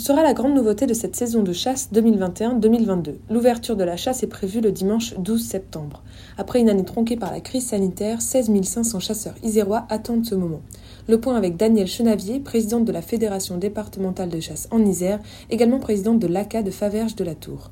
[0.00, 3.16] Ce sera la grande nouveauté de cette saison de chasse 2021-2022.
[3.28, 6.02] L'ouverture de la chasse est prévue le dimanche 12 septembre.
[6.38, 10.62] Après une année tronquée par la crise sanitaire, 16 500 chasseurs isérois attendent ce moment.
[11.06, 15.80] Le point avec Danielle Chenavier, présidente de la Fédération départementale de chasse en Isère, également
[15.80, 17.70] présidente de l'ACA de Faverges de la Tour.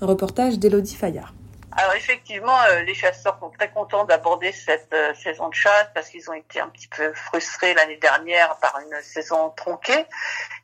[0.00, 1.34] Un reportage d'Élodie Fayard.
[1.80, 6.08] Alors effectivement, euh, les chasseurs sont très contents d'aborder cette euh, saison de chasse parce
[6.08, 10.04] qu'ils ont été un petit peu frustrés l'année dernière par une saison tronquée.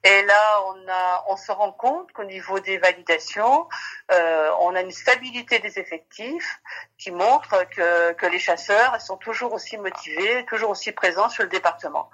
[0.02, 3.68] Et là, on se rend compte qu'au niveau des validations,
[4.10, 6.60] euh, on a une stabilité des effectifs
[6.98, 11.48] qui montre que, que les chasseurs sont toujours aussi motivés, toujours aussi présents sur le
[11.48, 12.10] département.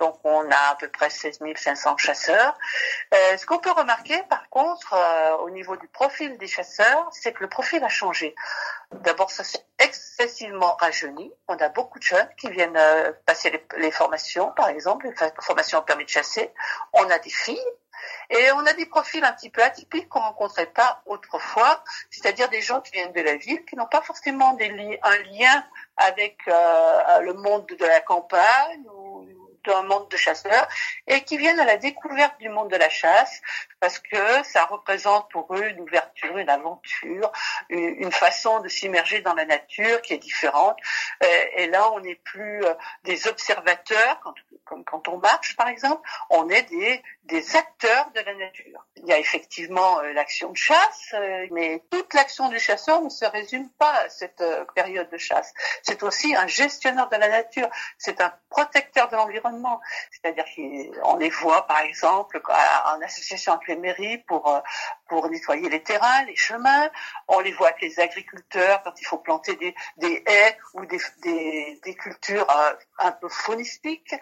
[0.00, 2.56] Donc on a à peu près 16 500 chasseurs.
[3.14, 7.32] Euh, ce qu'on peut remarquer par contre euh, au niveau du profil des chasseurs, c'est
[7.34, 8.34] que le profil a changé.
[8.92, 11.30] D'abord, ça s'est excessivement rajeuni.
[11.48, 15.78] On a beaucoup de jeunes qui viennent euh, passer les, formations, par exemple, les formations
[15.78, 16.50] en permis de chasser.
[16.94, 17.60] On a des filles
[18.30, 22.62] et on a des profils un petit peu atypiques qu'on rencontrait pas autrefois, c'est-à-dire des
[22.62, 25.64] gens qui viennent de la ville, qui n'ont pas forcément un lien
[25.98, 28.86] avec le monde de la campagne
[29.64, 30.68] d'un monde de chasseurs
[31.06, 33.40] et qui viennent à la découverte du monde de la chasse
[33.80, 37.32] parce que ça représente pour eux une ouverture, une aventure,
[37.70, 40.76] une façon de s'immerger dans la nature qui est différente.
[41.56, 44.20] Et là, on n'est plus euh, des observateurs,
[44.64, 48.86] comme quand on marche par exemple, on est des, des acteurs de la nature.
[48.96, 53.08] Il y a effectivement euh, l'action de chasse, euh, mais toute l'action du chasseur ne
[53.08, 55.52] se résume pas à cette période de chasse.
[55.82, 57.68] C'est aussi un gestionnaire de la nature,
[57.98, 59.49] c'est un protecteur de l'environnement.
[60.10, 62.40] C'est-à-dire qu'on les voit par exemple
[62.86, 64.60] en association avec les mairies pour euh,
[65.08, 66.88] pour nettoyer les terrains, les chemins.
[67.26, 71.00] On les voit avec les agriculteurs quand il faut planter des, des haies ou des,
[71.22, 74.14] des, des cultures euh, un peu faunistiques.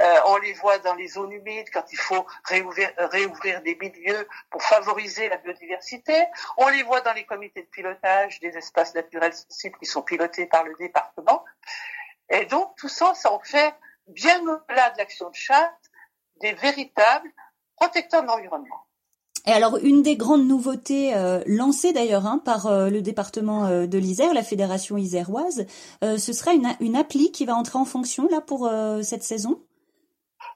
[0.00, 4.28] Euh, on les voit dans les zones humides quand il faut réouvrir, réouvrir des milieux
[4.50, 6.26] pour favoriser la biodiversité.
[6.56, 10.46] On les voit dans les comités de pilotage des espaces naturels sensibles qui sont pilotés
[10.46, 11.44] par le département.
[12.28, 13.74] Et donc tout ça, ça en fait
[14.08, 15.70] bien au-delà de l'action de chasse
[16.40, 17.30] des véritables
[17.76, 18.86] protecteurs de l'environnement.
[19.44, 23.86] Et alors, une des grandes nouveautés euh, lancées d'ailleurs hein, par euh, le département euh,
[23.86, 25.66] de l'Isère, la fédération iséroise,
[26.04, 28.70] euh, ce sera une, une, appli qui va entrer en fonction là pour
[29.02, 29.60] cette saison?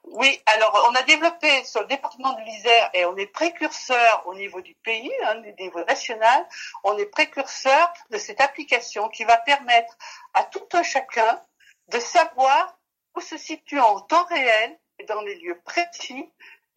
[0.05, 4.35] Oui, alors on a développé sur le département de l'Isère et on est précurseur au
[4.35, 6.47] niveau du pays, hein, du niveau national,
[6.85, 9.97] on est précurseur de cette application qui va permettre
[10.35, 11.41] à tout un chacun
[11.89, 12.79] de savoir
[13.21, 16.33] se situe en temps réel et dans les lieux précis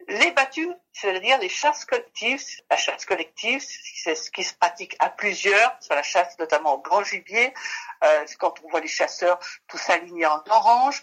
[0.08, 2.42] les battues, c'est-à-dire les chasses collectives.
[2.70, 6.78] La chasse collective, c'est ce qui se pratique à plusieurs, sur la chasse notamment au
[6.78, 7.52] grand gibier,
[8.04, 11.02] euh, quand on voit les chasseurs tous alignés en orange.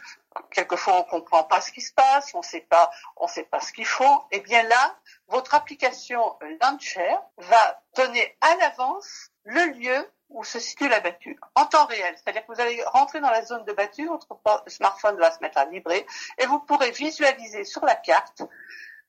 [0.52, 3.72] Quelquefois, on comprend pas ce qui se passe, on sait pas, on sait pas ce
[3.72, 4.20] qu'ils font.
[4.32, 4.96] Et eh bien là,
[5.28, 11.66] votre application Launcher va donner à l'avance le lieu où se situe la battue en
[11.66, 12.16] temps réel.
[12.16, 14.28] C'est-à-dire que vous allez rentrer dans la zone de battue, votre
[14.68, 16.06] smartphone va se mettre à vibrer
[16.38, 18.44] et vous pourrez visualiser sur la carte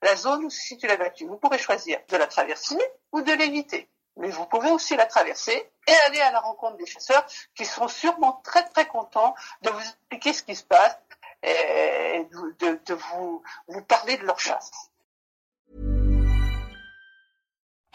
[0.03, 1.27] la zone où se situe la battue.
[1.27, 2.78] Vous pourrez choisir de la traverser
[3.12, 3.89] ou de l'éviter.
[4.17, 7.25] Mais vous pouvez aussi la traverser et aller à la rencontre des chasseurs
[7.55, 10.99] qui seront sûrement très très contents de vous expliquer ce qui se passe
[11.43, 14.88] et de, vous parler de leur chasse.